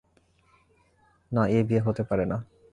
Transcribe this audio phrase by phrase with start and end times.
[1.31, 2.37] না এই বিয়ে হতে পারে না।